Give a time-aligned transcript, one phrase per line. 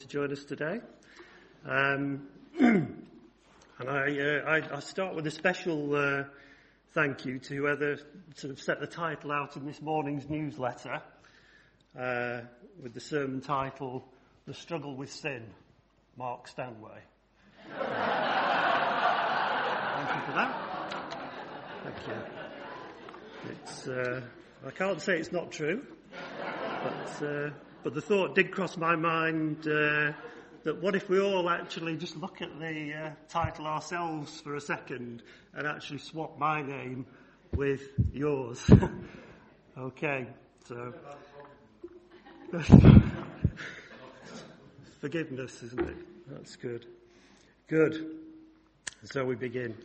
[0.00, 0.78] to join us today.
[1.66, 2.28] Um,
[2.60, 3.04] and
[3.80, 6.22] I, uh, I, I, start with a special uh,
[6.94, 7.96] thank you to whoever
[8.36, 11.02] sort of set the title out in this morning's newsletter
[11.98, 12.42] uh,
[12.80, 14.04] with the sermon title,
[14.46, 15.42] The Struggle with Sin,
[16.16, 17.00] Mark Stanway.
[17.66, 17.80] thank
[20.14, 20.54] you for that.
[21.82, 22.14] Thank you.
[23.50, 24.20] It's, uh,
[24.64, 25.84] I can't say it's not true,
[26.84, 27.50] but uh,
[27.82, 30.12] but the thought did cross my mind uh,
[30.64, 34.60] that what if we all actually just look at the uh, title ourselves for a
[34.60, 35.22] second
[35.54, 37.06] and actually swap my name
[37.54, 38.68] with yours?
[39.78, 40.26] okay,
[40.66, 40.92] so.
[45.00, 45.96] Forgiveness, isn't it?
[46.28, 46.86] That's good.
[47.68, 48.16] Good.
[49.04, 49.76] So we begin.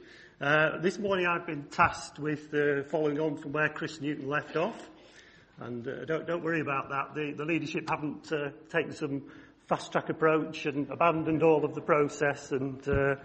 [0.41, 4.55] Uh, this morning I've been tasked with uh, following on from where Chris Newton left
[4.55, 4.89] off.
[5.63, 7.15] And uh, don't, don't worry about that.
[7.15, 9.23] The, the leadership haven't uh, taken some
[9.67, 13.15] fast track approach and abandoned all of the process and uh,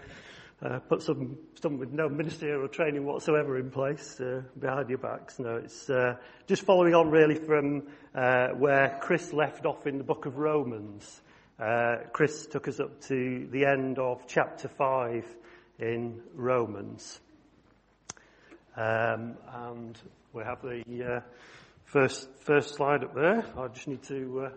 [0.61, 5.37] uh, put some, some with no ministerial training whatsoever in place uh, behind your backs.
[5.37, 6.15] No, it's uh,
[6.47, 7.83] just following on really from
[8.15, 11.21] uh, where Chris left off in the book of Romans.
[11.59, 15.25] Uh, Chris took us up to the end of chapter 5
[15.79, 17.19] in Romans.
[18.77, 19.97] Um, and
[20.31, 21.19] we have the uh,
[21.89, 23.43] First, first slide up there.
[23.57, 24.49] I just need to uh,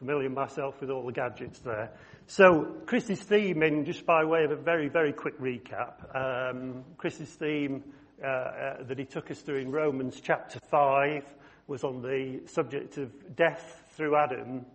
[0.00, 1.92] familiar myself with all the gadgets there.
[2.26, 7.28] So Chris's theme, in just by way of a very, very quick recap, um, Chris's
[7.28, 7.84] theme
[8.20, 11.22] uh, uh, that he took us through in Romans chapter 5
[11.68, 14.66] was on the subject of death through Adam,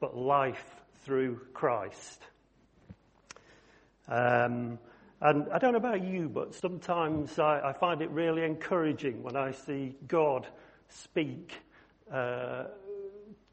[0.00, 0.64] but life
[1.04, 2.22] through Christ.
[4.08, 4.78] Um,
[5.20, 9.36] and I don't know about you, but sometimes I, I find it really encouraging when
[9.36, 10.46] I see God
[10.88, 11.54] speak
[12.12, 12.64] uh,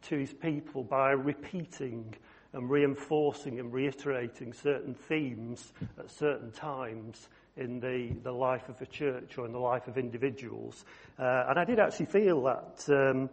[0.03, 2.13] to his people by repeating
[2.53, 8.85] and reinforcing and reiterating certain themes at certain times in the, the life of a
[8.85, 10.85] church or in the life of individuals.
[11.19, 13.29] Uh, and I did actually feel that um,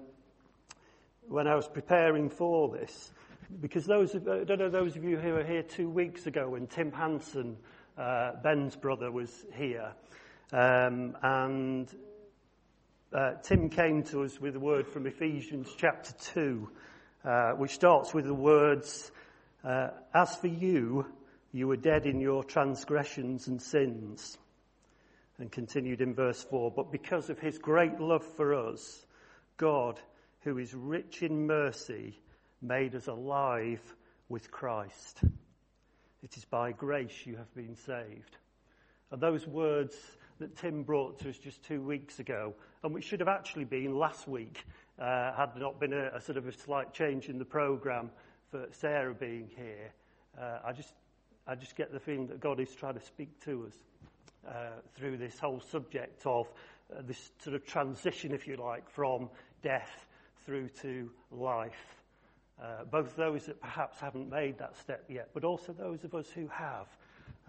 [1.28, 3.12] when I was preparing for this,
[3.60, 6.50] because those of, I don't know those of you who were here two weeks ago
[6.50, 7.56] when Tim Hanson,
[7.96, 9.92] uh, Ben's brother, was here,
[10.52, 11.92] um, and
[13.12, 16.68] uh, Tim came to us with a word from Ephesians chapter 2,
[17.24, 19.10] uh, which starts with the words,
[19.64, 21.06] uh, As for you,
[21.52, 24.36] you were dead in your transgressions and sins.
[25.38, 29.06] And continued in verse 4, But because of his great love for us,
[29.56, 29.98] God,
[30.40, 32.18] who is rich in mercy,
[32.60, 33.80] made us alive
[34.28, 35.20] with Christ.
[36.22, 38.36] It is by grace you have been saved.
[39.10, 39.94] And those words
[40.38, 43.96] that Tim brought to us just two weeks ago, and which should have actually been
[43.96, 44.64] last week,
[44.98, 48.10] uh, had there not been a, a, sort of a slight change in the programme
[48.50, 49.92] for Sarah being here.
[50.40, 50.92] Uh, I just,
[51.46, 53.74] I just get the feeling that God is trying to speak to us
[54.48, 56.48] uh, through this whole subject of
[56.92, 59.28] uh, this sort of transition, if you like, from
[59.62, 60.06] death
[60.46, 61.96] through to life.
[62.60, 66.28] Uh, both those that perhaps haven't made that step yet, but also those of us
[66.30, 66.86] who have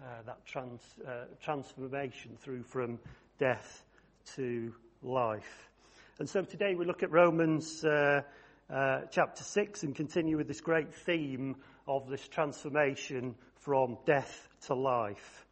[0.00, 2.98] uh, that trans, uh, transformation through from
[3.38, 3.84] death
[4.34, 4.72] to
[5.02, 5.68] life.
[6.18, 8.22] And so today we look at Romans uh,
[8.72, 11.56] uh, chapter 6 and continue with this great theme
[11.86, 15.46] of this transformation from death to life.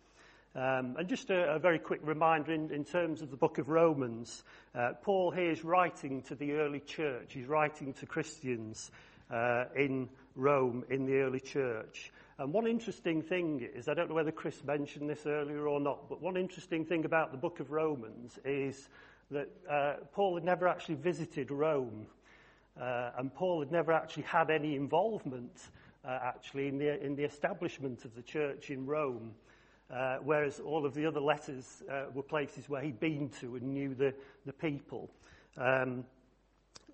[0.54, 3.69] Um, and just a, a, very quick reminder in, in, terms of the book of
[3.69, 4.42] Romans,
[4.75, 7.34] uh, Paul here is writing to the early church.
[7.34, 8.91] He's writing to Christians
[9.31, 12.10] uh, in Rome in the early church.
[12.41, 16.09] And one interesting thing is, I don't know whether Chris mentioned this earlier or not,
[16.09, 18.88] but one interesting thing about the book of Romans is
[19.32, 22.06] that uh, Paul had never actually visited Rome.
[22.81, 25.50] Uh, and Paul had never actually had any involvement,
[26.04, 29.32] uh, actually, in the, in the establishment of the church in Rome.
[29.93, 33.65] Uh, whereas all of the other letters uh, were places where he'd been to and
[33.65, 34.15] knew the,
[34.47, 35.10] the people.
[35.56, 36.05] Um,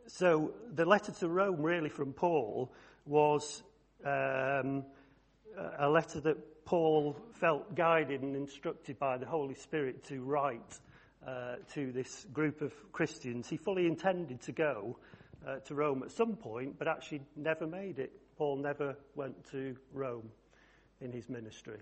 [0.06, 2.72] so the letter to Rome, really, from Paul,
[3.05, 3.62] was
[4.06, 4.84] um,
[5.78, 10.81] a letter that Paul felt guided and instructed by the Holy Spirit to write
[11.26, 13.49] uh, to this group of Christians.
[13.49, 14.96] He fully intended to go
[15.46, 18.12] uh, to Rome at some point, but actually never made it.
[18.37, 20.31] Paul never went to Rome
[21.00, 21.78] in his ministry.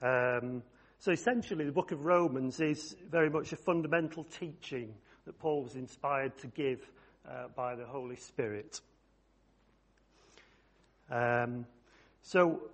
[0.00, 0.62] Um,
[0.98, 5.76] so essentially, the book of Romans is very much a fundamental teaching that Paul was
[5.76, 6.80] inspired to give
[7.28, 8.80] uh, by the Holy Spirit.
[11.10, 11.66] Um,
[12.22, 12.70] so,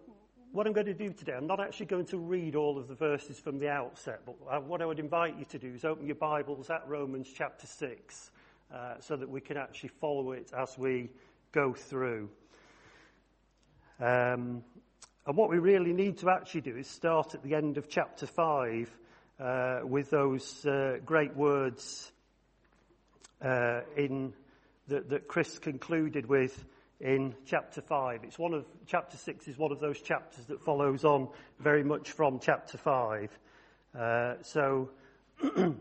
[0.53, 2.95] what I'm going to do today, I'm not actually going to read all of the
[2.95, 6.06] verses from the outset, but uh, what I would invite you to do is open
[6.06, 8.31] your Bibles at Romans chapter 6
[8.73, 11.11] uh, so that we can actually follow it as we
[11.53, 12.31] go through.
[14.00, 14.62] Um,
[15.27, 18.27] and what we really need to actually do is start at the end of chapter
[18.27, 18.99] 5
[19.41, 22.11] uh, with those uh, great words
[23.44, 24.33] uh, in
[24.89, 26.65] that, that Chris concluded with
[27.00, 28.25] in chapter 5.
[28.25, 31.29] It's one of, chapter 6 is one of those chapters that follows on
[31.61, 33.39] very much from chapter 5.
[33.97, 34.91] Uh, so,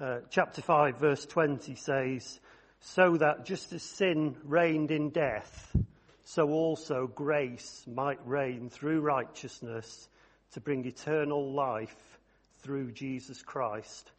[0.00, 2.40] uh, chapter 5 verse 20 says,
[2.80, 5.76] so that just as sin reigned in death,
[6.24, 10.08] so also grace might reign through righteousness
[10.52, 12.18] to bring eternal life
[12.62, 14.12] through Jesus Christ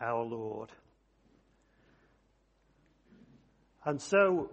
[0.00, 0.70] our Lord.
[3.84, 4.50] And so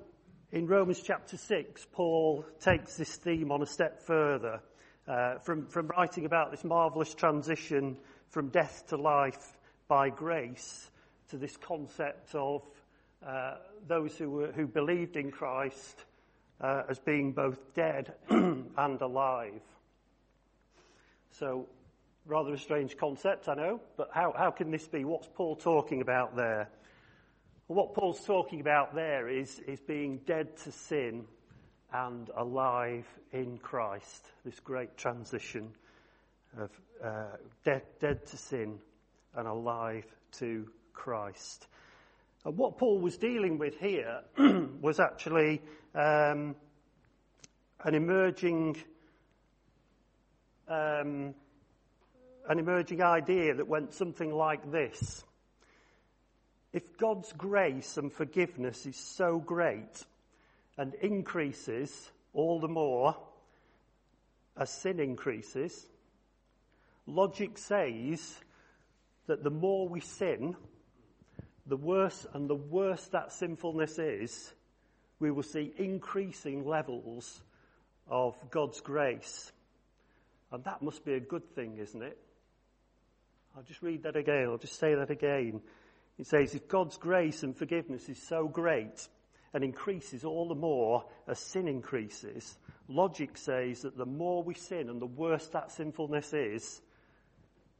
[0.51, 4.61] in Romans chapter 6, Paul takes this theme on a step further.
[5.07, 7.97] Uh, from, from writing about this marvellous transition
[8.29, 9.57] from death to life
[9.87, 10.89] by grace
[11.29, 12.63] to this concept of
[13.25, 13.55] uh,
[13.87, 16.05] those who, were, who believed in Christ
[16.61, 19.61] uh, as being both dead and alive.
[21.31, 21.67] So,
[22.25, 25.05] rather a strange concept, I know, but how, how can this be?
[25.05, 26.69] What's Paul talking about there?
[27.69, 31.25] What Paul's talking about there is, is being dead to sin
[31.93, 34.25] and alive in Christ.
[34.43, 35.69] This great transition
[36.57, 36.71] of
[37.05, 38.79] uh, dead, dead to sin
[39.35, 40.07] and alive
[40.39, 41.67] to Christ.
[42.43, 44.21] And what Paul was dealing with here
[44.81, 45.61] was actually
[45.93, 46.55] um,
[47.83, 48.77] an emerging
[50.67, 51.35] um,
[52.47, 55.23] an emerging idea that went something like this.
[56.71, 60.05] If God's grace and forgiveness is so great
[60.77, 63.15] and increases all the more
[64.55, 65.87] as sin increases,
[67.07, 68.39] logic says
[69.27, 70.55] that the more we sin,
[71.65, 74.53] the worse and the worse that sinfulness is,
[75.19, 77.41] we will see increasing levels
[78.07, 79.51] of God's grace.
[80.51, 82.17] And that must be a good thing, isn't it?
[83.55, 84.47] I'll just read that again.
[84.49, 85.61] I'll just say that again.
[86.19, 89.07] It says, if God's grace and forgiveness is so great
[89.53, 92.57] and increases all the more as sin increases,
[92.87, 96.81] logic says that the more we sin and the worse that sinfulness is,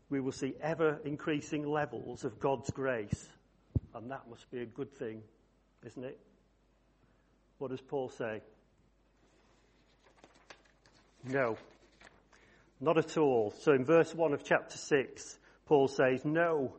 [0.10, 3.28] we will see ever increasing levels of God's grace
[3.94, 5.22] and that must be a good thing,
[5.86, 6.20] isn't it?
[7.58, 8.42] What does Paul say?
[11.26, 11.58] No.
[12.80, 13.54] Not at all.
[13.60, 16.76] So in verse 1 of chapter 6, Paul says, No.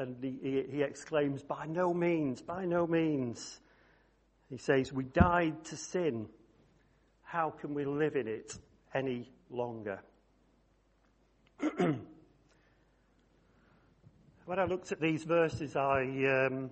[0.00, 3.60] And he, he, exclaims, By no means, by no means.
[4.48, 6.26] He says, We died to sin.
[7.22, 8.56] How can we live in it
[8.94, 10.00] any longer?
[11.76, 11.98] when
[14.48, 16.00] I looked at these verses, I
[16.46, 16.70] um,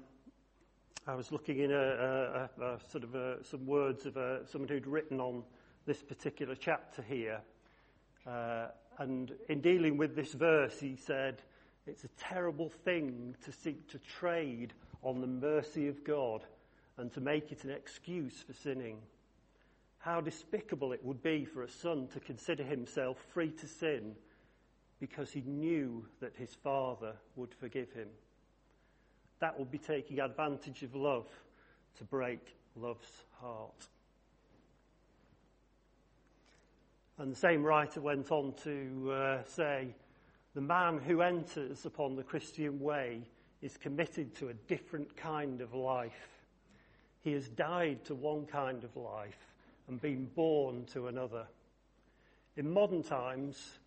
[1.06, 4.16] I was looking in a, a, a, a sort of some words of
[4.48, 5.42] someone who'd written on
[5.84, 7.42] this particular chapter here,
[8.26, 11.42] uh, and in dealing with this verse, he said,
[11.88, 16.44] "It's a terrible thing to seek to trade on the mercy of God
[16.98, 19.00] and to make it an excuse for sinning."
[19.98, 24.14] How despicable it would be for a son to consider himself free to sin
[25.00, 28.08] because he knew that his father would forgive him.
[29.40, 31.28] That would be taking advantage of love
[31.96, 33.88] to break love's heart.
[37.18, 39.94] And the same writer went on to uh, say,
[40.54, 43.22] the man who enters upon the Christian way
[43.60, 46.28] is committed to a different kind of life.
[47.20, 49.38] He has died to one kind of life
[49.88, 51.46] and been born to another.
[52.56, 53.78] In modern times,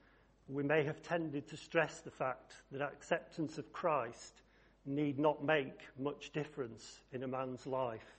[0.48, 4.42] we may have tended to stress the fact that acceptance of Christ
[4.86, 8.18] need not make much difference in a man's life.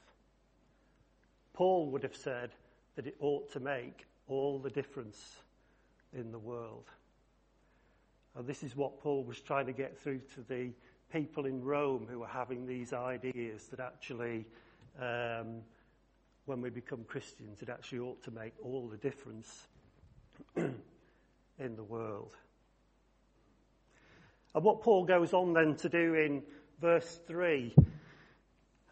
[1.52, 2.50] Paul would have said
[2.96, 5.36] that it ought to make all the difference
[6.12, 6.84] in the world.
[8.36, 10.70] And this is what Paul was trying to get through to the
[11.12, 14.46] people in Rome who were having these ideas that actually,
[14.98, 15.60] um,
[16.46, 19.66] when we become Christians, it actually ought to make all the difference
[20.56, 22.34] in the world.
[24.54, 26.42] And what Paul goes on then to do in
[26.80, 27.74] verse 3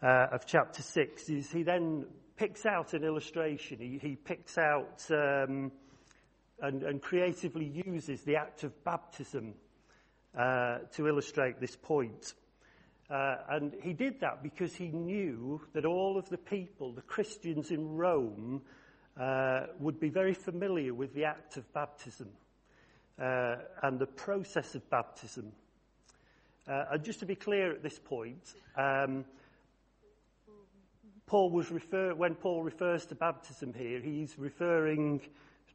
[0.03, 2.05] uh, of chapter 6 is he then
[2.35, 3.77] picks out an illustration.
[3.79, 5.71] He, he picks out um,
[6.61, 9.53] and, and, creatively uses the act of baptism
[10.37, 12.33] uh, to illustrate this point.
[13.09, 17.71] Uh, and he did that because he knew that all of the people, the Christians
[17.71, 18.61] in Rome,
[19.19, 22.29] uh, would be very familiar with the act of baptism
[23.19, 25.51] uh, and the process of baptism.
[26.67, 29.25] Uh, and just to be clear at this point, um,
[31.25, 35.21] Paul was refer, when Paul refers to baptism here, he's referring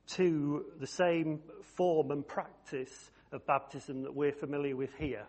[0.08, 1.40] to the same
[1.74, 5.26] form and practice of baptism that we're familiar with here.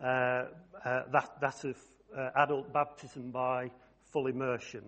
[0.00, 0.44] Uh,
[0.84, 1.78] uh, that, that of
[2.16, 3.70] uh, adult baptism by
[4.12, 4.82] full immersion.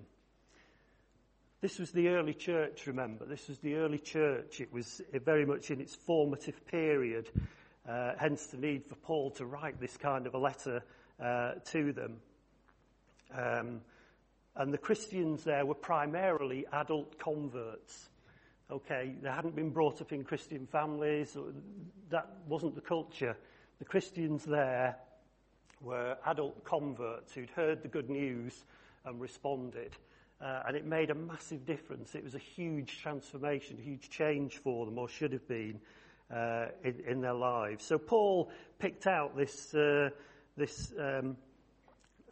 [1.61, 3.25] This was the early church, remember.
[3.25, 4.61] This was the early church.
[4.61, 7.30] It was very much in its formative period,
[7.88, 10.82] uh, hence the need for Paul to write this kind of a letter
[11.18, 12.16] uh, to them.
[13.35, 13.80] Um,
[14.54, 18.08] and the Christians there were primarily adult converts.
[18.68, 21.37] Okay, they hadn't been brought up in Christian families.
[22.11, 23.37] That wasn't the culture.
[23.78, 24.96] The Christians there
[25.80, 28.64] were adult converts who'd heard the good news
[29.04, 29.96] and responded.
[30.40, 32.16] Uh, and it made a massive difference.
[32.16, 35.78] It was a huge transformation, a huge change for them, or should have been,
[36.35, 37.85] uh, in, in, their lives.
[37.85, 40.11] So Paul picked out this, uh,
[40.56, 41.37] this um,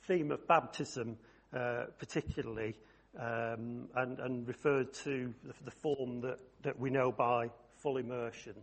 [0.03, 1.17] theme of baptism
[1.55, 2.75] uh, particularly
[3.19, 8.55] um, and, and, referred to the, the, form that, that we know by full immersion.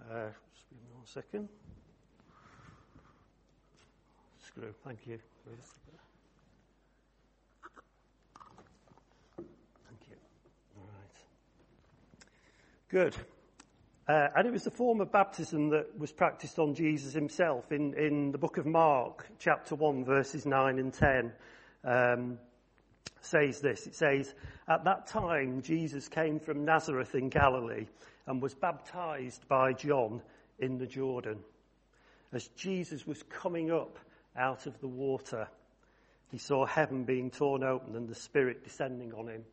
[0.00, 1.48] Uh, just give me one second.
[4.44, 5.18] Screw, thank you.
[5.46, 5.58] Thank
[10.08, 10.16] you.
[10.76, 11.16] All right.
[12.88, 13.16] Good.
[14.06, 17.94] Uh, and it was the form of baptism that was practiced on Jesus himself in,
[17.94, 21.32] in the book of Mark, chapter 1, verses 9 and 10.
[21.84, 22.38] Um,
[23.20, 23.86] says this.
[23.86, 24.34] It says,
[24.68, 27.86] At that time, Jesus came from Nazareth in Galilee
[28.26, 30.22] and was baptized by John
[30.58, 31.38] in the Jordan.
[32.32, 33.98] As Jesus was coming up
[34.36, 35.48] out of the water,
[36.30, 39.44] he saw heaven being torn open and the Spirit descending on him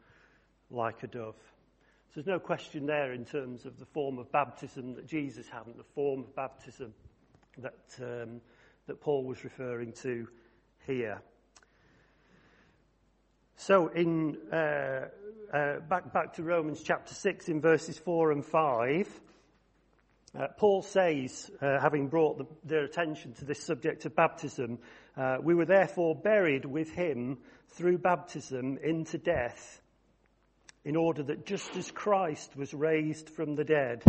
[0.70, 1.36] like a dove.
[2.14, 5.68] So there's no question there in terms of the form of baptism that Jesus had
[5.68, 6.94] and the form of baptism
[7.58, 8.42] that, um,
[8.88, 10.28] that Paul was referring to
[10.86, 11.22] here.
[13.62, 15.10] So in uh,
[15.54, 19.08] uh, back back to Romans chapter six in verses four and five,
[20.36, 24.80] uh, Paul says, uh, having brought the, their attention to this subject of baptism,
[25.16, 27.38] uh, we were therefore buried with him
[27.68, 29.80] through baptism into death,
[30.84, 34.04] in order that just as Christ was raised from the dead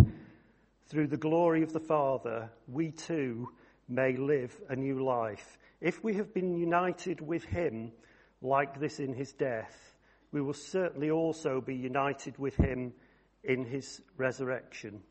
[0.87, 3.49] through the glory of the Father, we too
[3.87, 5.59] may live a new life.
[5.79, 7.91] If we have been united with him
[8.43, 9.95] like this in his death,
[10.31, 12.93] we will certainly also be united with him
[13.43, 15.01] in his resurrection.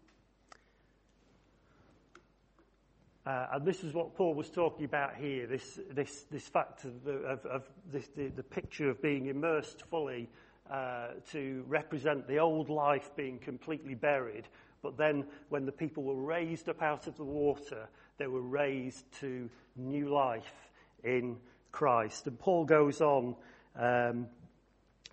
[3.25, 7.05] Uh, and this is what Paul was talking about here, this, this, this fact of,
[7.05, 7.63] the, of, of
[7.93, 10.29] this, the, the, picture of being immersed fully
[10.69, 14.49] uh, to represent the old life being completely buried.
[14.83, 19.05] But then when the people were raised up out of the water, they were raised
[19.21, 20.71] to new life
[21.05, 21.37] in
[21.73, 22.27] Christ.
[22.27, 23.35] And Paul goes on
[23.77, 24.27] um,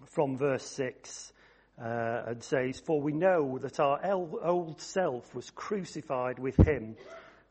[0.06, 1.34] from verse 6
[1.82, 4.00] uh, and says, For we know that our
[4.44, 6.96] old self was crucified with him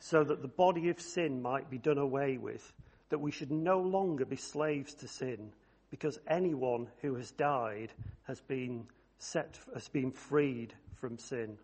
[0.01, 2.73] so that the body of sin might be done away with,
[3.09, 5.51] that we should no longer be slaves to sin,
[5.91, 7.91] because anyone who has died
[8.25, 8.87] has been
[9.19, 11.57] set, has been freed from sin.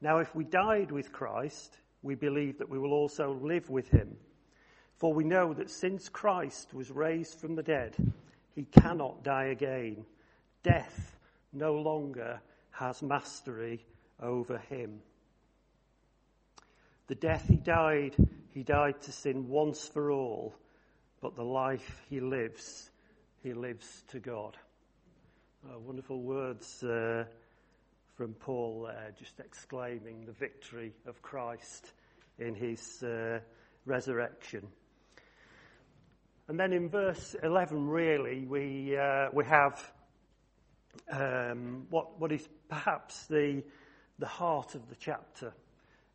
[0.00, 4.16] Now, if we died with Christ, we believe that we will also live with him.
[4.98, 7.94] For we know that since Christ was raised from the dead,
[8.54, 10.06] he cannot die again.
[10.62, 11.16] Death
[11.52, 13.84] no longer has mastery
[14.20, 15.00] over him.
[17.08, 18.16] The death he died,
[18.52, 20.54] he died to sin once for all,
[21.20, 22.90] but the life he lives,
[23.42, 24.56] he lives to God.
[25.64, 27.24] Uh, wonderful words uh,
[28.16, 31.92] from Paul there, just exclaiming the victory of Christ
[32.38, 33.40] in his uh,
[33.84, 34.66] resurrection.
[36.48, 39.92] And then in verse 11, really, we, uh, we have
[41.10, 43.64] um, what, what is perhaps the,
[44.20, 45.52] the heart of the chapter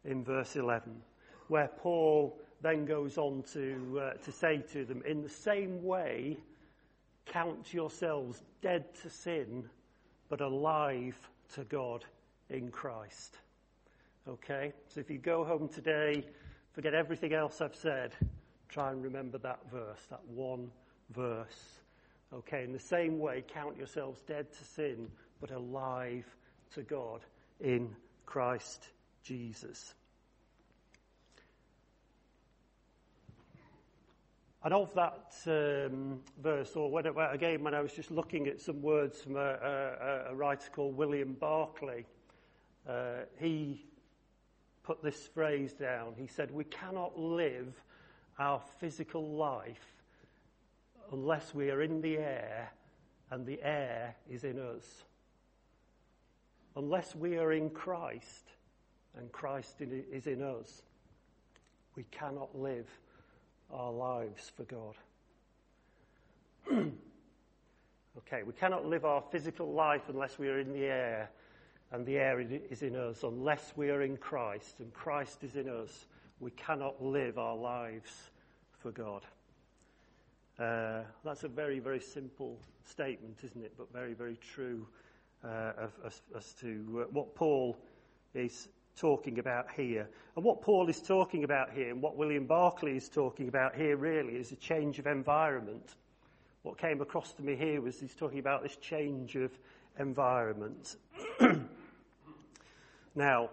[0.05, 1.01] in verse 11,
[1.49, 6.37] where Paul then goes on to, uh, to say to them, in the same way,
[7.25, 9.69] count yourselves dead to sin,
[10.29, 11.17] but alive
[11.55, 12.05] to God
[12.49, 13.35] in Christ.
[14.29, 14.71] Okay?
[14.87, 16.25] So if you go home today,
[16.73, 18.13] forget everything else I've said,
[18.71, 20.71] try and remember that verse, that one
[21.11, 21.79] verse.
[22.33, 25.09] Okay, in the same way, count yourselves dead to sin,
[25.41, 26.25] but alive
[26.73, 27.21] to God
[27.59, 27.93] in
[28.25, 28.87] Christ
[29.23, 29.93] Jesus.
[34.63, 38.81] And of that um, verse, or when, again, when I was just looking at some
[38.81, 42.05] words from a, a, a writer called William Barclay,
[42.87, 43.83] uh, he
[44.83, 46.13] put this phrase down.
[46.15, 47.73] He said, We cannot live
[48.41, 49.95] our physical life
[51.11, 52.71] unless we are in the air
[53.29, 55.03] and the air is in us.
[56.75, 58.49] Unless we are in Christ
[59.17, 60.81] and Christ is in us,
[61.95, 62.89] we cannot live
[63.71, 64.95] our lives for God.
[68.17, 71.29] okay, we cannot live our physical life unless we are in the air
[71.91, 73.23] and the air is in us.
[73.23, 76.05] Unless we are in Christ and Christ is in us,
[76.39, 78.30] we cannot live our lives
[78.81, 79.23] for God.
[80.59, 83.73] Uh, that's a very, very simple statement, isn't it?
[83.77, 84.85] But very, very true
[85.43, 87.77] uh, of, as, as, to uh, what Paul
[88.33, 90.07] is talking about here.
[90.35, 93.97] And what Paul is talking about here, and what William Barclay is talking about here,
[93.97, 95.95] really, is a change of environment.
[96.63, 99.51] What came across to me here was he's talking about this change of
[99.99, 100.97] environment.
[103.15, 103.49] now,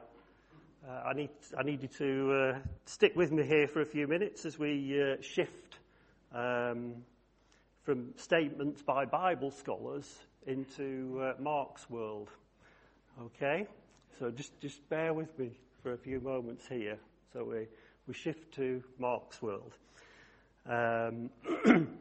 [0.88, 4.06] uh, I, need, I need you to uh, stick with me here for a few
[4.06, 5.78] minutes as we uh, shift
[6.34, 6.94] um,
[7.82, 12.30] from statements by Bible scholars into uh, Mark's world.
[13.22, 13.66] Okay?
[14.18, 15.50] So just, just bear with me
[15.82, 16.96] for a few moments here.
[17.32, 17.66] So we,
[18.06, 19.74] we shift to Mark's world.
[20.66, 21.28] Um,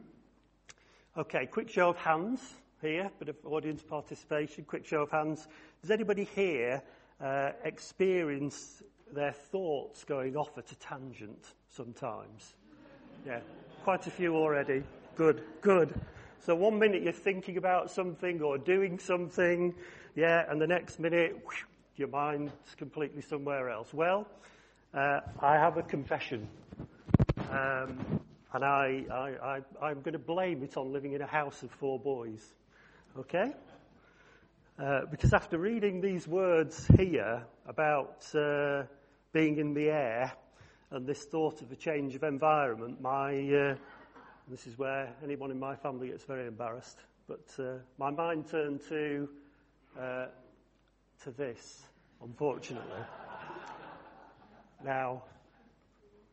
[1.18, 2.40] okay, quick show of hands
[2.80, 5.46] here, bit of audience participation, quick show of hands.
[5.82, 6.82] Does anybody here
[7.20, 8.82] uh, experience
[9.12, 12.54] their thoughts going off at a tangent sometimes?
[13.26, 13.40] Yeah,
[13.84, 14.82] quite a few already.
[15.16, 15.98] Good, good.
[16.40, 19.74] So one minute you're thinking about something or doing something,
[20.14, 21.36] yeah, and the next minute
[21.96, 23.92] your mind's completely somewhere else.
[23.92, 24.26] Well,
[24.94, 26.48] uh, I have a confession.
[27.50, 28.20] Um,
[28.52, 31.70] and I, I, I, am going to blame it on living in a house of
[31.70, 32.52] four boys.
[33.18, 33.52] Okay?
[34.78, 38.84] Uh, because after reading these words here about uh,
[39.32, 40.30] being in the air
[40.92, 43.74] and this thought of a change of environment, my, uh,
[44.46, 48.80] this is where anyone in my family gets very embarrassed, but uh, my mind turned
[48.88, 49.28] to,
[49.98, 50.26] uh,
[51.24, 51.82] to this,
[52.22, 53.02] unfortunately.
[54.84, 55.24] now,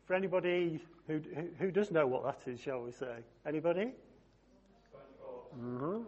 [0.04, 3.16] for anybody who, who, who, does know what that is, shall we say?
[3.44, 3.90] Anybody?
[5.58, 6.02] Mm-hmm.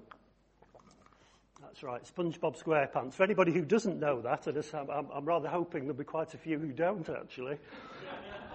[1.69, 3.13] That's right, SpongeBob SquarePants.
[3.13, 6.59] For anybody who doesn't know that, I'm, I'm rather hoping there'll be quite a few
[6.59, 7.59] who don't actually.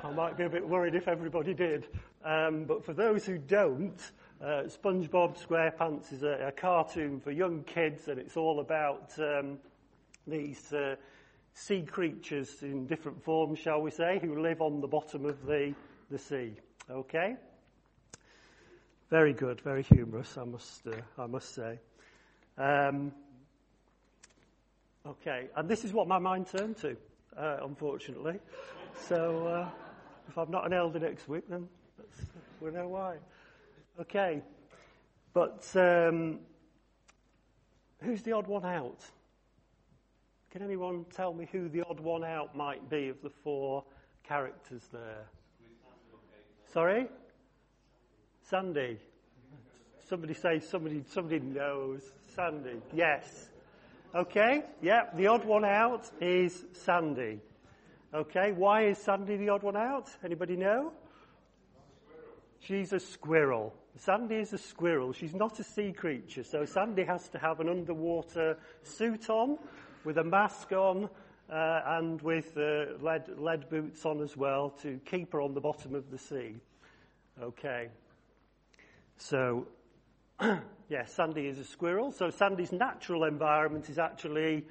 [0.04, 1.86] I might be a bit worried if everybody did.
[2.26, 4.02] Um, but for those who don't,
[4.42, 9.60] uh, SpongeBob SquarePants is a, a, cartoon for young kids, and it's all about um,
[10.26, 10.96] these uh,
[11.54, 15.76] sea creatures in different forms, shall we say, who live on the bottom of the,
[16.10, 16.56] the sea.
[16.90, 17.36] Okay?
[19.12, 21.78] Very good, very humorous, I must, uh, I must say.
[22.58, 23.12] Um,
[25.06, 26.96] okay, and this is what my mind turned to,
[27.38, 28.40] uh, unfortunately.
[29.08, 29.70] So, uh,
[30.30, 31.68] if I'm not an elder next week, then
[32.62, 33.16] we know why.
[34.00, 34.42] Okay.
[35.34, 36.40] But um,
[38.02, 39.00] who's the odd one out?
[40.52, 43.84] Can anyone tell me who the odd one out might be of the four
[44.24, 45.26] characters there?
[46.72, 47.08] Sorry?
[48.48, 49.00] Sandy.
[50.08, 52.04] Somebody say somebody somebody knows.
[52.36, 52.82] Sandy.
[52.94, 53.50] Yes.
[54.16, 54.64] Okay.
[54.82, 55.04] Yeah.
[55.16, 57.40] The odd one out is Sandy.
[58.14, 60.08] Okay, why is Sandy the odd one out?
[60.24, 60.92] Anybody know?
[62.60, 63.74] She's a squirrel.
[63.98, 65.14] Sandy is a squirrel.
[65.14, 69.58] She's not a sea creature, so Sandy has to have an underwater suit on,
[70.04, 71.10] with a mask on,
[71.52, 75.62] uh, and with uh, lead, lead boots on as well to keep her on the
[75.62, 76.56] bottom of the sea.
[77.42, 77.90] Okay.
[79.18, 79.68] So,
[80.94, 82.12] yeah, Sandy is a squirrel.
[82.12, 84.64] So Sandy's natural environment is actually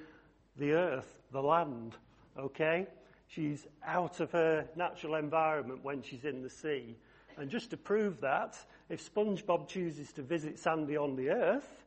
[0.56, 1.96] the earth, the land.
[2.38, 2.86] Okay?
[3.26, 6.94] She's out of her natural environment when she's in the sea.
[7.36, 8.56] And just to prove that,
[8.88, 11.82] if SpongeBob chooses to visit Sandy on the earth,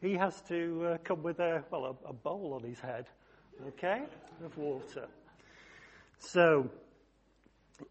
[0.00, 3.04] he has to uh, come with a, well, a, a bowl on his head,
[3.68, 4.00] okay,
[4.42, 5.08] of water.
[6.20, 6.70] So,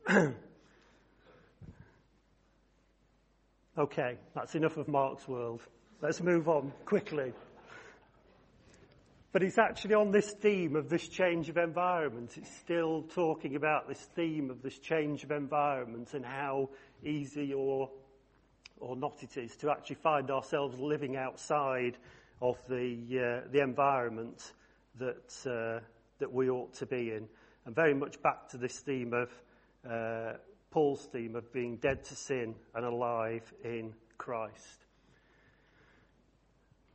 [3.77, 5.62] okay, that's enough of Mark's world.
[6.03, 7.31] Let's move on quickly.
[9.31, 12.31] But it's actually on this theme of this change of environment.
[12.35, 16.71] It's still talking about this theme of this change of environment and how
[17.05, 17.89] easy or,
[18.81, 21.95] or not it is to actually find ourselves living outside
[22.41, 22.97] of the,
[23.45, 24.51] uh, the environment
[24.99, 25.79] that, uh,
[26.19, 27.29] that we ought to be in.
[27.65, 29.29] And very much back to this theme of
[29.89, 30.33] uh,
[30.69, 34.83] Paul's theme of being dead to sin and alive in Christ.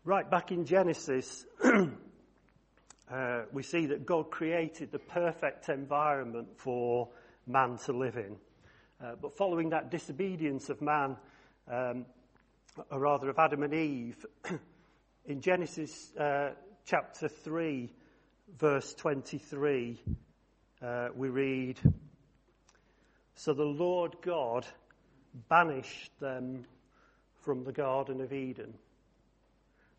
[0.08, 7.10] Right back in Genesis, uh, we see that God created the perfect environment for
[7.46, 8.36] man to live in.
[9.04, 11.18] Uh, but following that disobedience of man,
[11.70, 12.06] um,
[12.90, 14.24] or rather of Adam and Eve,
[15.26, 16.52] in Genesis uh,
[16.86, 17.92] chapter 3,
[18.58, 20.00] verse 23,
[20.80, 21.78] uh, we read,
[23.34, 24.64] So the Lord God
[25.50, 26.64] banished them
[27.42, 28.72] from the Garden of Eden.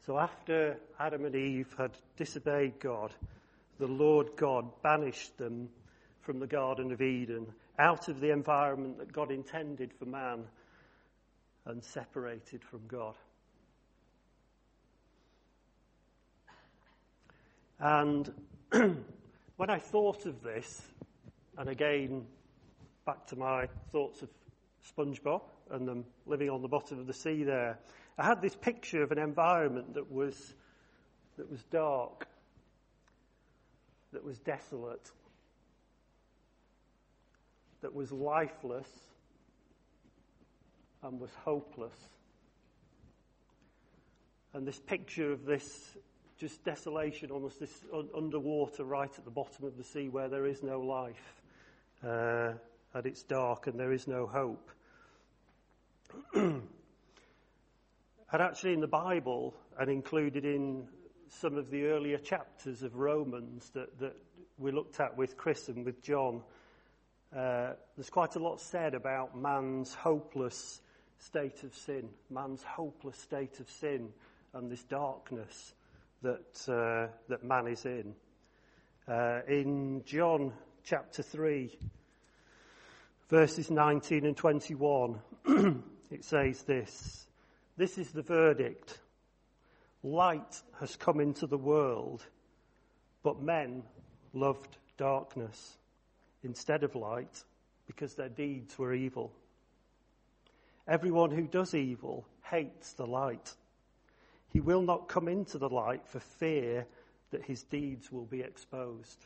[0.10, 3.14] So after Adam and Eve had disobeyed God,
[3.78, 5.70] the Lord God banished them
[6.22, 7.46] from the Garden of Eden,
[7.78, 10.46] out of the environment that God intended for man,
[11.68, 13.14] and separated from God.
[17.80, 18.34] And
[18.72, 20.82] when I thought of this,
[21.56, 22.26] and again,
[23.06, 24.30] back to my thoughts of
[24.98, 27.78] SpongeBob and them living on the bottom of the sea there,
[28.20, 30.54] I had this picture of an environment that was,
[31.38, 32.28] that was dark,
[34.12, 35.10] that was desolate,
[37.82, 38.90] that was lifeless,
[41.02, 41.96] and was hopeless.
[44.54, 45.96] And this picture of this
[46.38, 50.46] just desolation, almost this un- underwater right at the bottom of the sea where there
[50.46, 51.42] is no life.
[52.04, 52.52] Uh,
[52.94, 54.72] and it's dark and there is no hope.
[58.32, 60.88] and actually, in the Bible, and included in
[61.30, 64.16] some of the earlier chapters of Romans that, that
[64.60, 66.44] we looked at with Chris and with John,
[67.36, 70.82] uh, there's quite a lot said about man's hopeless
[71.18, 74.10] state of sin, man's hopeless state of sin,
[74.54, 75.74] and this darkness
[76.22, 78.14] that, uh, that man is in.
[79.08, 81.76] Uh, in John chapter 3,
[83.28, 85.20] verses 19 and 21,
[86.12, 87.29] it says this
[87.80, 89.00] This is the verdict.
[90.04, 92.26] Light has come into the world,
[93.24, 93.84] but men
[94.34, 95.78] loved darkness
[96.44, 97.42] instead of light
[97.88, 99.32] because their deeds were evil.
[100.90, 103.56] Everyone who does evil hates the light
[104.52, 106.86] he will not come into the light for fear
[107.32, 109.26] that his deeds will be exposed.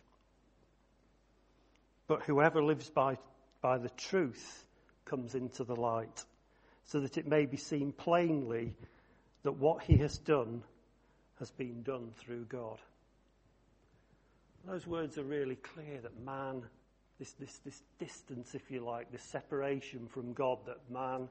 [2.06, 3.18] But whoever lives by,
[3.62, 4.68] by the truth
[5.06, 6.26] comes into the light,
[6.86, 8.74] so that it may be seen plainly
[9.44, 10.64] that what he has done
[11.40, 12.80] has been done through God.
[14.66, 16.64] Those words are really clear that man,
[17.20, 21.28] this, this, this distance, if you like, this separation from God, that man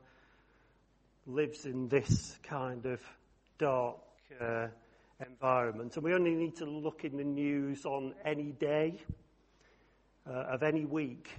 [1.26, 3.00] lives in this kind of
[3.58, 3.96] dark
[4.40, 4.66] uh,
[5.26, 5.94] environment.
[5.94, 9.00] And we only need to look in the news on any day
[10.28, 11.30] uh, of any week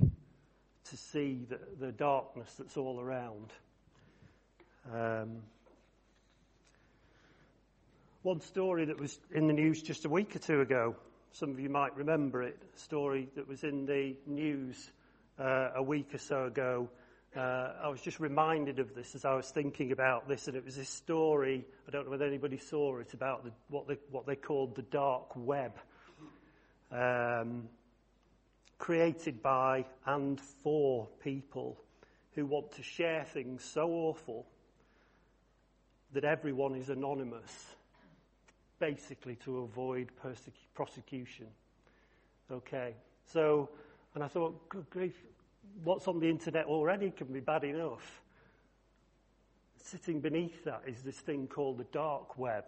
[0.86, 3.52] to see the, the darkness that's all around.
[4.92, 5.44] Um,
[8.24, 10.96] one story that was in the news just a week or two ago,
[11.32, 14.92] some of you might remember it, a story that was in the news
[15.40, 16.90] uh, a week or so ago
[17.36, 20.64] uh, I was just reminded of this as I was thinking about this, and it
[20.64, 21.66] was this story.
[21.88, 24.84] I don't know whether anybody saw it about the, what they what they called the
[24.84, 25.74] dark web,
[26.92, 27.70] um,
[28.78, 31.80] created by and for people
[32.34, 34.46] who want to share things so awful
[36.14, 37.76] that everyone is anonymous,
[38.80, 40.12] basically to avoid
[40.74, 41.48] prosecution.
[42.52, 42.94] Okay,
[43.26, 43.70] so
[44.16, 45.16] and I thought, good grief,
[45.84, 48.22] what's on the internet already can be bad enough.
[49.82, 52.66] Sitting beneath that is this thing called the dark web,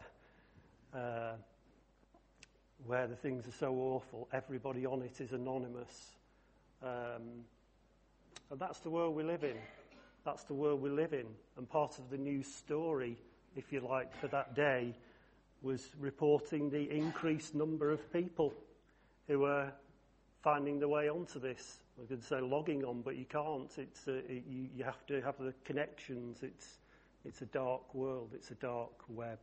[0.94, 1.34] uh,
[2.86, 6.12] where the things are so awful, everybody on it is anonymous.
[6.82, 7.46] Um,
[8.50, 9.58] and that's the world we live in.
[10.24, 11.28] That's the world we live in.
[11.58, 13.18] And part of the news story,
[13.56, 14.94] if you like, for that day
[15.62, 18.54] was reporting the increased number of people
[19.28, 19.72] who were
[20.44, 23.72] finding their way onto this I could say logging on, but you can't.
[23.78, 26.44] It's a, it, you, you have to have the connections.
[26.44, 26.80] It's,
[27.24, 28.32] it's a dark world.
[28.34, 29.40] It's a dark web.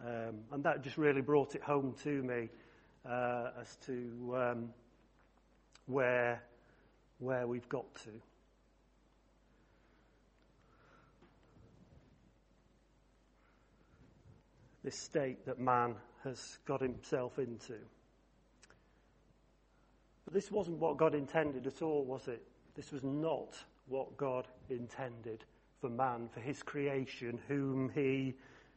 [0.00, 2.48] Um, and that just really brought it home to me
[3.08, 4.68] uh, as to um,
[5.86, 6.42] where,
[7.18, 8.10] where we've got to.
[14.86, 17.74] This state that man has got himself into.
[20.24, 22.40] But this wasn't what God intended at all, was it?
[22.76, 25.42] This was not what God intended
[25.80, 28.34] for man, for his creation, whom he,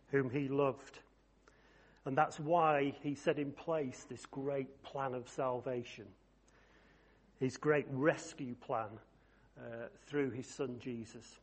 [0.09, 0.97] whom he loved.
[2.05, 6.05] And that's why he set in place this great plan of salvation,
[7.39, 8.89] his great rescue plan
[9.59, 11.37] uh, through his son Jesus.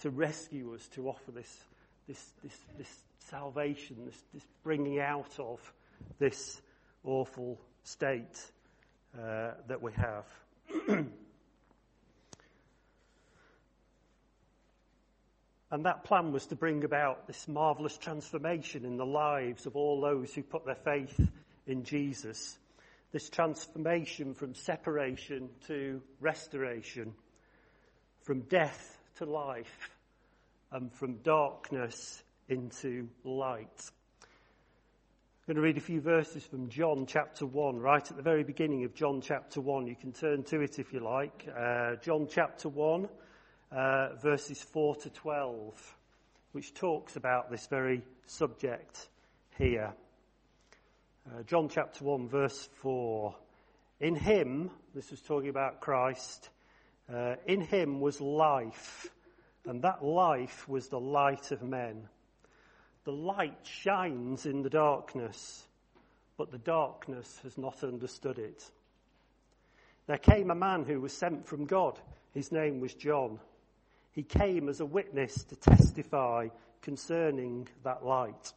[0.00, 1.54] To rescue us, to offer this,
[2.08, 2.88] this, this, this
[3.28, 5.60] salvation, this, this bringing out of
[6.18, 6.60] this
[7.04, 8.38] awful state
[9.18, 10.26] uh, that we have.
[15.72, 20.02] And that plan was to bring about this marvelous transformation in the lives of all
[20.02, 21.18] those who put their faith
[21.66, 22.58] in Jesus.
[23.10, 27.14] This transformation from separation to restoration,
[28.20, 29.90] from death to life,
[30.72, 33.90] and from darkness into light.
[34.20, 38.44] I'm going to read a few verses from John chapter 1, right at the very
[38.44, 39.86] beginning of John chapter 1.
[39.86, 41.48] You can turn to it if you like.
[41.56, 43.08] Uh, John chapter 1
[43.74, 45.96] uh, verses 4 to 12,
[46.52, 49.08] which talks about this very subject
[49.58, 49.92] here.
[51.26, 53.34] Uh, John chapter 1, verse 4.
[54.00, 56.50] In him, this was talking about Christ,
[57.12, 59.08] uh, in him was life,
[59.64, 62.08] and that life was the light of men.
[63.04, 65.66] The light shines in the darkness,
[66.36, 68.70] but the darkness has not understood it.
[70.06, 71.98] There came a man who was sent from God.
[72.32, 73.40] His name was John.
[74.12, 76.48] He came as a witness to testify
[76.80, 78.52] concerning that light,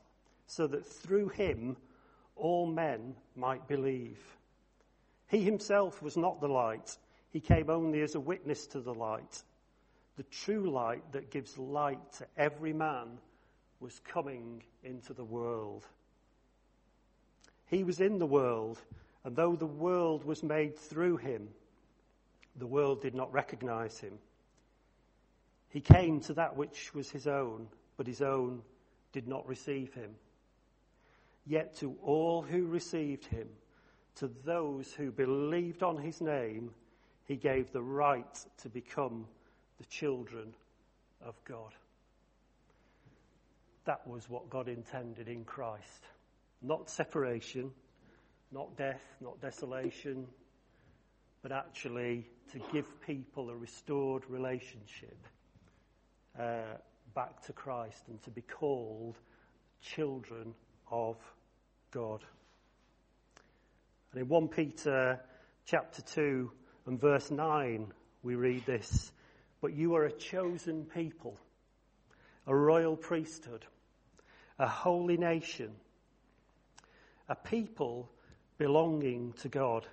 [0.47, 1.77] so that through him
[2.35, 4.19] all men might believe.
[5.27, 6.97] He himself was not the light,
[7.31, 9.43] he came only as a witness to the light.
[10.17, 13.17] The true light that gives light to every man
[13.79, 15.85] was coming into the world.
[17.67, 18.79] He was in the world,
[19.23, 21.49] and though the world was made through him,
[22.57, 24.17] the world did not recognize him.
[25.69, 28.61] He came to that which was his own, but his own
[29.11, 30.11] did not receive him.
[31.45, 33.47] Yet to all who received him,
[34.15, 36.71] to those who believed on his name,
[37.25, 39.27] he gave the right to become
[39.77, 40.53] the children
[41.21, 41.73] of God.
[43.85, 46.07] That was what God intended in Christ.
[46.61, 47.71] Not separation,
[48.51, 50.27] not death, not desolation,
[51.43, 55.17] but actually to give people a restored relationship
[56.39, 56.77] uh,
[57.13, 59.15] back to Christ and to be called
[59.81, 60.55] children
[60.89, 61.17] of
[61.91, 62.21] God.
[64.11, 65.19] And in 1 Peter
[65.65, 66.51] chapter 2
[66.87, 67.91] and verse 9,
[68.23, 69.11] we read this
[69.61, 71.37] But you are a chosen people,
[72.47, 73.65] a royal priesthood,
[74.59, 75.71] a holy nation,
[77.27, 78.09] a people
[78.57, 79.85] belonging to God,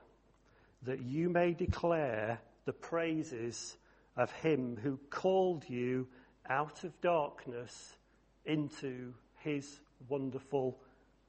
[0.82, 3.76] that you may declare the praises
[4.16, 6.06] of him who called you
[6.48, 7.96] out of darkness
[8.44, 10.78] into his wonderful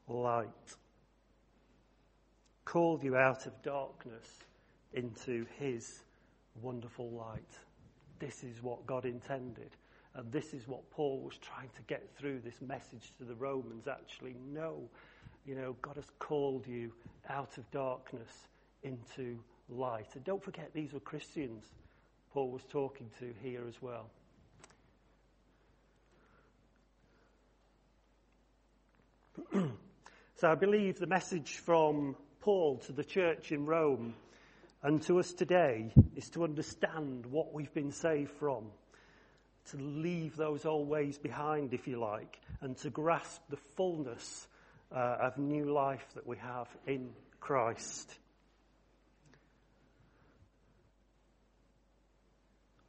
[0.08, 0.76] light.
[2.66, 4.28] Called you out of darkness
[4.94, 6.04] into his
[6.62, 7.58] wonderful light.
[8.20, 9.72] This is what God intended.
[10.16, 13.88] And this is what Paul was trying to get through this message to the Romans.
[13.88, 14.90] Actually, no,
[15.46, 16.92] you know, God has called you
[17.30, 18.30] out of darkness
[18.84, 20.08] into light.
[20.14, 21.64] And don't forget, these were Christians
[22.34, 24.10] Paul was talking to here as well.
[30.36, 34.16] so I believe the message from Paul to the church in Rome
[34.82, 38.72] and to us today is to understand what we've been saved from,
[39.72, 44.48] to leave those old ways behind, if you like, and to grasp the fullness
[44.92, 48.14] uh, of new life that we have in Christ.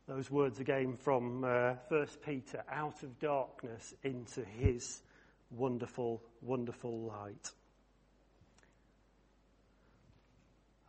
[0.07, 5.01] Those words again from uh, 1 Peter out of darkness into his
[5.51, 7.51] wonderful, wonderful light.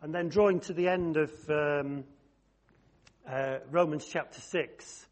[0.02, 2.04] And then drawing to the end of um,
[3.28, 5.08] uh, Romans chapter 6,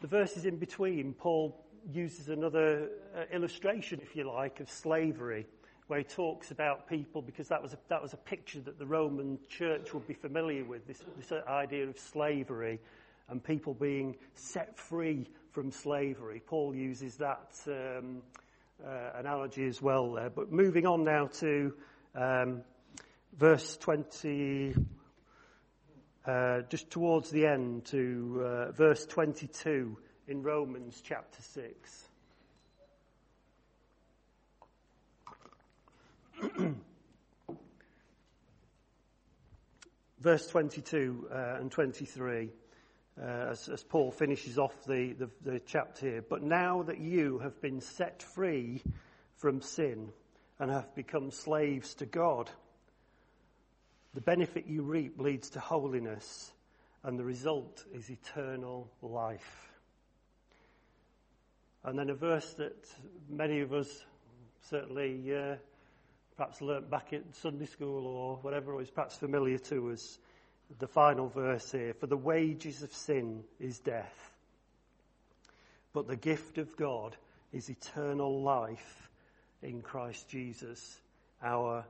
[0.00, 5.46] the verses in between, Paul uses another uh, illustration, if you like, of slavery,
[5.88, 8.86] where he talks about people, because that was a, that was a picture that the
[8.86, 12.78] Roman church would be familiar with, this, this idea of slavery
[13.28, 16.42] and people being set free from slavery.
[16.46, 18.22] Paul uses that um,
[18.86, 20.30] uh, analogy as well there.
[20.30, 21.74] But moving on now to
[22.14, 22.62] um,
[23.38, 24.74] verse 20,
[26.26, 32.08] uh, just towards the end to uh, verse 22 in Romans chapter 6.
[40.20, 42.50] verse 22 uh, and 23
[43.20, 46.24] uh, as, as, Paul finishes off the, the, the chapter here.
[46.28, 48.82] But now that you have been set free
[49.36, 50.12] from sin
[50.58, 52.50] and have become slaves to God,
[54.14, 56.52] the benefit you reap leads to holiness,
[57.04, 59.68] and the result is eternal life.
[61.84, 62.86] And then a verse that
[63.28, 64.04] many of us
[64.62, 65.56] certainly uh,
[66.36, 70.18] perhaps learnt back at Sunday school or whatever was perhaps familiar to us
[70.78, 71.94] the final verse here.
[71.94, 74.32] For the wages of sin is death.
[75.92, 77.16] But the gift of God
[77.52, 79.10] is eternal life
[79.62, 81.00] in Christ Jesus,
[81.42, 81.84] our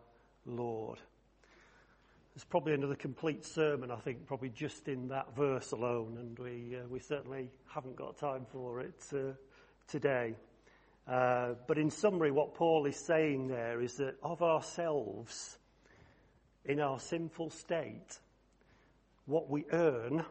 [0.46, 0.98] Lord.
[2.38, 6.76] There's probably another complete sermon, I think, probably just in that verse alone, and we,
[6.76, 9.32] uh, we certainly haven't got time for it uh,
[9.88, 10.36] today.
[11.08, 15.58] Uh, but in summary, what Paul is saying there is that of ourselves,
[16.64, 18.20] in our sinful state,
[19.26, 20.24] what we earn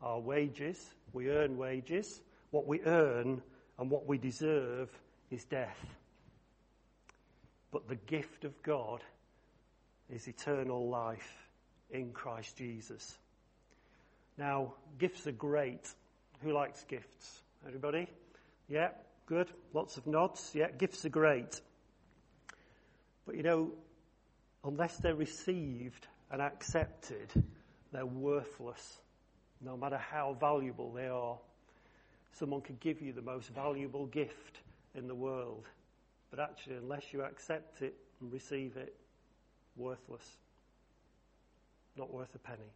[0.00, 0.78] are wages.
[1.12, 2.20] We earn wages.
[2.52, 3.42] What we earn
[3.80, 4.96] and what we deserve
[5.32, 5.84] is death.
[7.72, 9.02] But the gift of God
[10.08, 11.47] is eternal life
[11.90, 13.16] in Christ Jesus.
[14.36, 15.86] Now, gifts are great.
[16.42, 17.42] Who likes gifts?
[17.66, 18.06] Everybody?
[18.68, 18.90] Yeah?
[19.26, 19.48] Good.
[19.74, 20.52] Lots of nods.
[20.54, 21.60] Yeah, gifts are great.
[23.26, 23.72] But you know,
[24.64, 27.30] unless they're received and accepted,
[27.92, 29.00] they're worthless,
[29.60, 31.38] no matter how valuable they are.
[32.32, 34.60] Someone could give you the most valuable gift
[34.94, 35.64] in the world,
[36.30, 38.94] but actually, unless you accept it and receive it,
[39.76, 40.24] worthless.
[41.98, 42.72] Not worth a penny.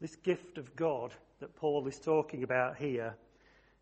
[0.00, 3.14] This gift of God that Paul is talking about here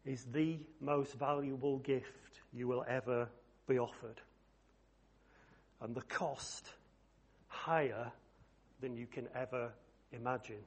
[0.04, 3.28] is the most valuable gift you will ever
[3.68, 4.20] be offered.
[5.80, 6.68] And the cost
[7.46, 8.10] higher
[8.80, 9.70] than you can ever
[10.12, 10.62] imagine.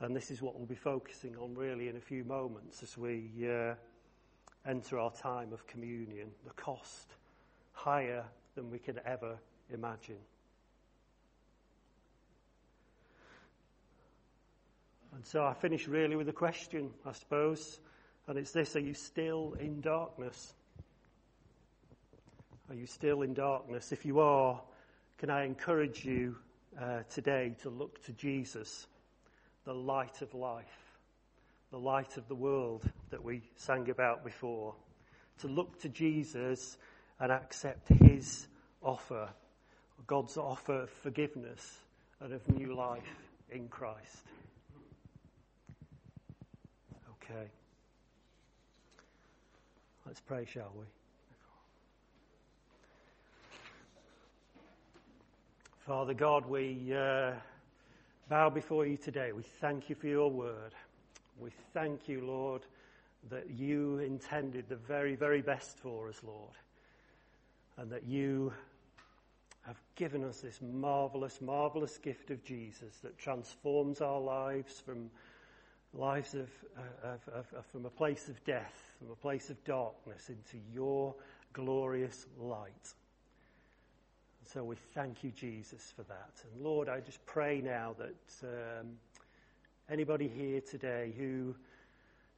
[0.00, 3.30] And this is what we'll be focusing on really in a few moments as we
[3.48, 3.74] uh,
[4.66, 6.30] enter our time of communion.
[6.44, 7.14] The cost
[7.72, 8.24] higher
[8.60, 9.38] than we can ever
[9.72, 10.18] imagine.
[15.14, 17.80] And so I finish really with a question, I suppose,
[18.26, 20.52] and it's this Are you still in darkness?
[22.68, 23.92] Are you still in darkness?
[23.92, 24.60] If you are,
[25.16, 26.36] can I encourage you
[26.78, 28.86] uh, today to look to Jesus,
[29.64, 30.66] the light of life,
[31.70, 34.74] the light of the world that we sang about before?
[35.38, 36.76] To look to Jesus
[37.18, 38.46] and accept his
[38.82, 39.28] offer,
[40.06, 41.78] God's offer of forgiveness
[42.20, 43.02] and of new life
[43.50, 44.26] in Christ.
[47.22, 47.48] Okay.
[50.06, 50.84] Let's pray, shall we?
[55.86, 57.32] Father God, we uh,
[58.28, 59.32] bow before you today.
[59.32, 60.72] We thank you for your word.
[61.40, 62.62] We thank you, Lord,
[63.30, 66.54] that you intended the very, very best for us, Lord,
[67.76, 68.52] and that you
[70.00, 75.10] given us this marvelous, marvelous gift of Jesus that transforms our lives from
[75.92, 76.48] lives of,
[77.04, 81.14] of, of, of, from a place of death, from a place of darkness into your
[81.52, 82.94] glorious light.
[84.40, 86.32] And so we thank you, Jesus, for that.
[86.50, 88.48] And Lord, I just pray now that
[88.80, 88.92] um,
[89.90, 91.54] anybody here today who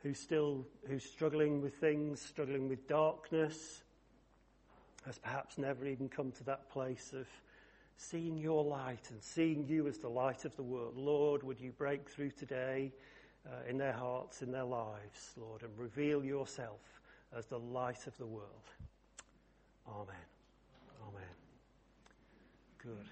[0.02, 3.84] who's still who's struggling with things, struggling with darkness,
[5.06, 7.28] has perhaps never even come to that place of
[7.96, 10.96] seeing your light and seeing you as the light of the world.
[10.96, 12.92] Lord, would you break through today?
[13.46, 16.80] uh, in their hearts, in their lives, Lord, and reveal yourself
[17.36, 18.70] as the light of the world.
[19.88, 20.14] Amen.
[21.08, 21.34] Amen.
[22.78, 23.08] Good.